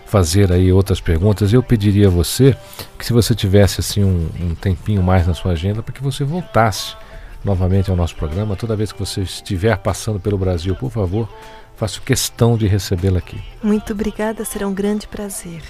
fazer 0.05 0.51
aí 0.51 0.73
outras 0.73 0.99
perguntas. 0.99 1.53
Eu 1.53 1.63
pediria 1.63 2.07
a 2.07 2.11
você 2.11 2.55
que 2.97 3.05
se 3.05 3.13
você 3.13 3.33
tivesse 3.33 3.79
assim 3.79 4.03
um, 4.03 4.29
um 4.41 4.55
tempinho 4.55 5.01
mais 5.01 5.25
na 5.25 5.33
sua 5.33 5.53
agenda 5.53 5.81
para 5.81 5.93
que 5.93 6.03
você 6.03 6.23
voltasse 6.23 6.95
novamente 7.43 7.89
ao 7.89 7.95
nosso 7.95 8.15
programa 8.15 8.55
toda 8.55 8.75
vez 8.75 8.91
que 8.91 8.99
você 8.99 9.21
estiver 9.21 9.77
passando 9.77 10.19
pelo 10.19 10.37
Brasil, 10.37 10.75
por 10.75 10.91
favor, 10.91 11.27
faço 11.75 12.01
questão 12.01 12.57
de 12.57 12.67
recebê-la 12.67 13.19
aqui. 13.19 13.41
Muito 13.63 13.93
obrigada, 13.93 14.43
será 14.45 14.67
um 14.67 14.73
grande 14.73 15.07
prazer. 15.07 15.63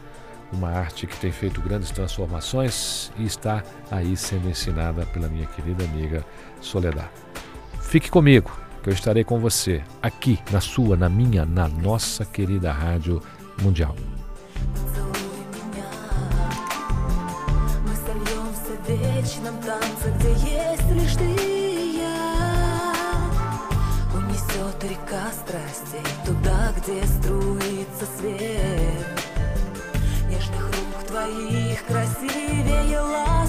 uma 0.52 0.70
arte 0.70 1.06
que 1.06 1.16
tem 1.16 1.30
feito 1.30 1.60
grandes 1.60 1.90
transformações 1.90 3.12
e 3.16 3.24
está 3.24 3.62
aí 3.90 4.16
sendo 4.16 4.48
ensinada 4.48 5.06
pela 5.06 5.28
minha 5.28 5.46
querida 5.46 5.84
amiga 5.84 6.24
Soledad. 6.60 7.08
Fique 7.80 8.10
comigo 8.10 8.50
que 8.82 8.88
eu 8.88 8.94
estarei 8.94 9.24
com 9.24 9.38
você 9.38 9.82
aqui 10.02 10.38
na 10.50 10.60
sua, 10.60 10.96
na 10.96 11.08
minha, 11.08 11.44
na 11.44 11.68
nossa 11.68 12.24
querida 12.24 12.72
Rádio 12.72 13.22
Mundial. 13.62 13.94
вечном 18.90 19.56
танце, 19.58 20.12
где 20.18 20.32
есть 20.32 20.90
лишь 20.90 21.14
ты 21.16 21.24
и 21.24 21.98
я 21.98 22.92
Унесет 24.14 24.82
река 24.82 25.30
страстей 25.32 26.02
Туда, 26.24 26.72
где 26.76 27.04
струится 27.06 28.06
свет 28.18 29.13
своих 31.15 31.81
красивее 31.85 32.99
лад. 32.99 33.44